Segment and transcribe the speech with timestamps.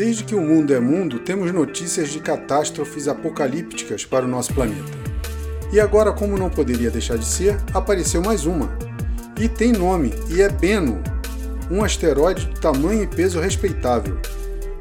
[0.00, 4.90] Desde que o mundo é mundo, temos notícias de catástrofes apocalípticas para o nosso planeta.
[5.70, 8.78] E agora, como não poderia deixar de ser, apareceu mais uma.
[9.38, 11.02] E tem nome, e é Bennu,
[11.70, 14.18] um asteroide de tamanho e peso respeitável.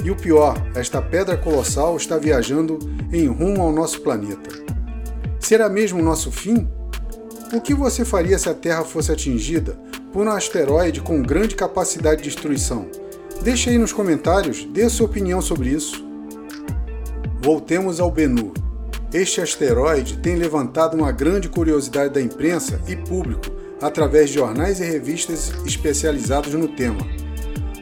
[0.05, 2.79] E o pior, esta pedra colossal está viajando
[3.11, 4.49] em rumo ao nosso planeta.
[5.37, 6.65] Será mesmo o nosso fim?
[7.51, 9.77] O que você faria se a Terra fosse atingida
[10.13, 13.08] por um asteroide com grande capacidade de destruição?
[13.41, 16.03] Deixe aí nos comentários, dê sua opinião sobre isso.
[17.41, 18.53] Voltemos ao Bennu.
[19.13, 23.45] Este asteroide tem levantado uma grande curiosidade da imprensa e público
[23.81, 26.99] através de jornais e revistas especializados no tema.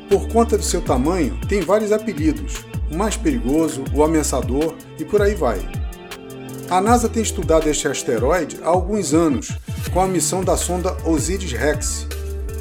[0.08, 5.22] Por conta do seu tamanho, tem vários apelidos: o mais perigoso, o ameaçador e por
[5.22, 5.60] aí vai.
[6.70, 9.58] A NASA tem estudado este asteroide há alguns anos
[9.92, 12.08] com a missão da sonda Osiris-Rex,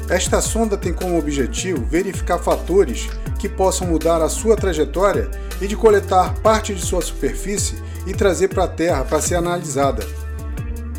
[0.09, 5.29] esta sonda tem como objetivo verificar fatores que possam mudar a sua trajetória
[5.61, 10.05] e de coletar parte de sua superfície e trazer para a Terra para ser analisada.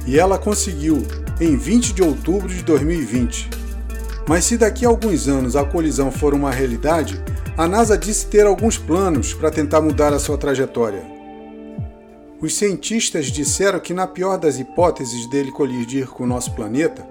[0.07, 1.07] E ela conseguiu,
[1.41, 3.49] em 20 de outubro de 2020.
[4.27, 7.23] Mas se daqui a alguns anos a colisão for uma realidade,
[7.57, 11.03] a NASA disse ter alguns planos para tentar mudar a sua trajetória.
[12.41, 17.05] Os cientistas disseram que, na pior das hipóteses dele colidir com o nosso planeta,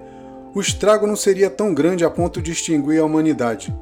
[0.58, 3.72] o estrago não seria tão grande a ponto de extinguir a humanidade,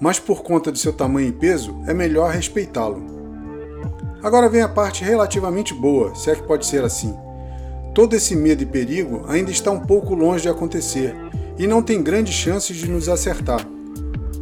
[0.00, 3.04] mas por conta de seu tamanho e peso, é melhor respeitá-lo.
[4.22, 7.14] Agora vem a parte relativamente boa, se é que pode ser assim.
[7.94, 11.14] Todo esse medo e perigo ainda está um pouco longe de acontecer
[11.58, 13.60] e não tem grandes chances de nos acertar,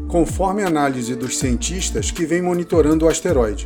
[0.07, 3.65] conforme a análise dos cientistas que vêm monitorando o asteroide.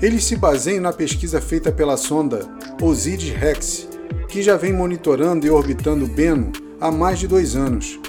[0.00, 2.48] Eles se baseiam na pesquisa feita pela sonda
[2.80, 3.88] Osiris-Rex,
[4.26, 8.00] que já vem monitorando e orbitando Bennu há mais de dois anos.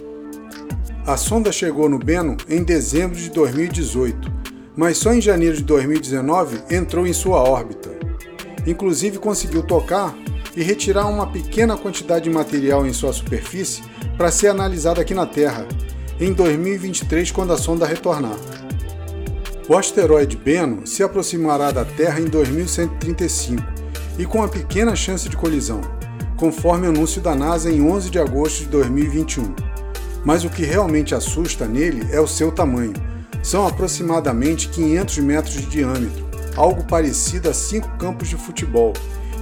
[1.05, 4.31] A sonda chegou no Bennu em dezembro de 2018,
[4.75, 7.89] mas só em janeiro de 2019 entrou em sua órbita.
[8.65, 10.15] Inclusive conseguiu tocar
[10.55, 13.83] e retirar uma pequena quantidade de material em sua superfície
[14.17, 15.67] para ser analisada aqui na Terra,
[16.20, 18.38] em 2023, quando a sonda retornar.
[19.67, 23.64] O asteroide Bennu se aproximará da Terra em 2135
[24.20, 25.82] e com uma pequena chance de colisão
[26.41, 29.53] conforme anúncio da NASA em 11 de agosto de 2021.
[30.25, 32.93] Mas o que realmente assusta nele é o seu tamanho.
[33.43, 38.91] São aproximadamente 500 metros de diâmetro, algo parecido a cinco campos de futebol,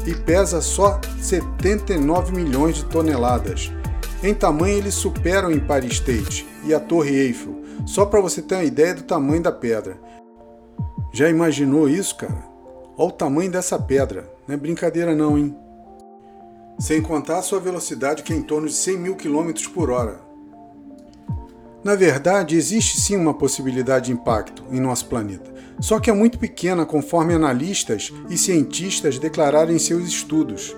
[0.05, 3.71] e pesa só 79 milhões de toneladas.
[4.21, 8.55] Em tamanho, ele supera o Empire State e a Torre Eiffel, só para você ter
[8.55, 9.97] uma ideia do tamanho da pedra.
[11.13, 12.43] Já imaginou isso, cara?
[12.97, 14.29] Olha o tamanho dessa pedra.
[14.45, 15.55] Não é brincadeira não, hein?
[16.79, 20.21] Sem contar sua velocidade que é em torno de 100 mil km por hora.
[21.83, 26.39] Na verdade, existe sim uma possibilidade de impacto em nosso planeta, só que é muito
[26.39, 30.73] pequena conforme analistas e cientistas declararam em seus estudos.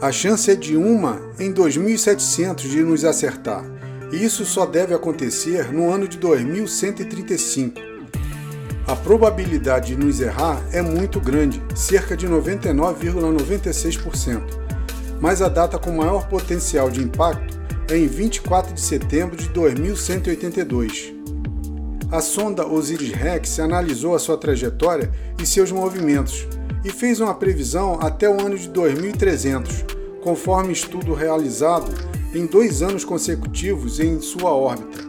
[0.00, 3.64] A chance é de uma em 2.700 de nos acertar,
[4.12, 7.80] e isso só deve acontecer no ano de 2135.
[8.86, 14.65] A probabilidade de nos errar é muito grande, cerca de 99,96%
[15.20, 17.58] mas a data com maior potencial de impacto
[17.90, 21.14] é em 24 de setembro de 2182.
[22.10, 25.10] A sonda Osiris-Rex analisou a sua trajetória
[25.42, 26.46] e seus movimentos
[26.84, 29.84] e fez uma previsão até o ano de 2300,
[30.22, 31.92] conforme estudo realizado
[32.32, 35.04] em dois anos consecutivos em sua órbita.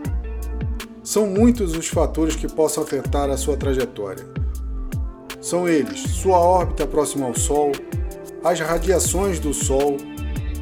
[1.03, 4.25] São muitos os fatores que possam afetar a sua trajetória.
[5.39, 7.71] São eles: sua órbita próxima ao Sol,
[8.47, 9.97] as radiações do Sol,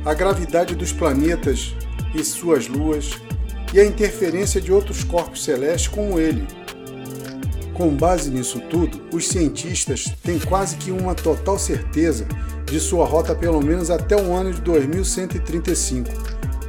[0.03, 1.75] a gravidade dos planetas
[2.16, 3.12] e suas luas
[3.72, 6.47] e a interferência de outros corpos celestes como ele.
[7.75, 12.28] Com base nisso tudo, os cientistas têm quase que uma total certeza
[12.66, 16.09] de sua rota pelo menos até o ano de 2135,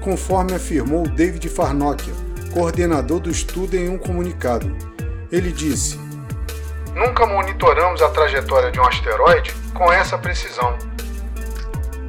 [0.01, 2.13] conforme afirmou David Farnokia,
[2.53, 4.77] coordenador do estudo em um comunicado.
[5.33, 5.99] Ele disse:
[6.95, 10.77] Nunca monitoramos a trajetória de um asteroide com essa precisão.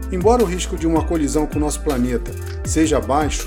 [0.10, 2.32] Embora o risco de uma colisão com nosso planeta
[2.64, 3.46] seja baixo,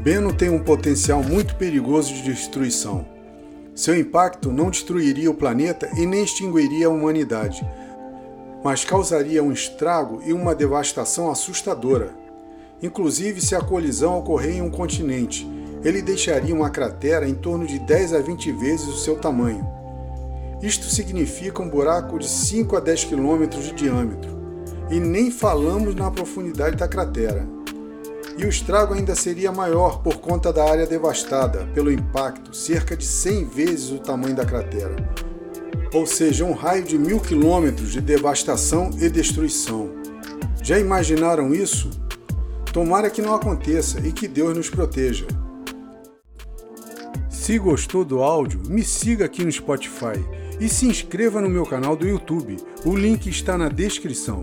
[0.00, 3.06] Bennu tem um potencial muito perigoso de destruição.
[3.74, 7.66] Seu impacto não destruiria o planeta e nem extinguiria a humanidade,
[8.62, 12.14] mas causaria um estrago e uma devastação assustadora.
[12.82, 15.46] Inclusive, se a colisão ocorrer em um continente,
[15.82, 19.66] ele deixaria uma cratera em torno de 10 a 20 vezes o seu tamanho.
[20.62, 24.33] Isto significa um buraco de 5 a 10 quilômetros de diâmetro
[24.90, 27.46] e nem falamos na profundidade da cratera.
[28.36, 33.04] E o estrago ainda seria maior por conta da área devastada pelo impacto, cerca de
[33.04, 34.96] 100 vezes o tamanho da cratera.
[35.92, 39.90] Ou seja, um raio de mil quilômetros de devastação e destruição.
[40.62, 41.90] Já imaginaram isso?
[42.72, 45.26] Tomara que não aconteça e que Deus nos proteja.
[47.30, 50.18] Se gostou do áudio, me siga aqui no Spotify
[50.58, 52.56] e se inscreva no meu canal do YouTube.
[52.84, 54.42] O link está na descrição.